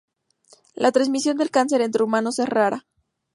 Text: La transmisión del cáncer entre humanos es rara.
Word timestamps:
La 0.73 0.91
transmisión 0.91 1.37
del 1.37 1.51
cáncer 1.51 1.79
entre 1.81 2.01
humanos 2.03 2.39
es 2.39 2.49
rara. 2.49 2.87